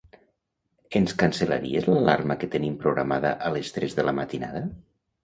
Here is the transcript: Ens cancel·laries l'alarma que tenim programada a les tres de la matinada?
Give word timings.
Ens 0.99 1.11
cancel·laries 1.23 1.89
l'alarma 1.91 2.37
que 2.45 2.49
tenim 2.55 2.79
programada 2.85 3.35
a 3.49 3.53
les 3.59 3.71
tres 3.77 3.97
de 4.01 4.07
la 4.09 4.15
matinada? 4.23 4.65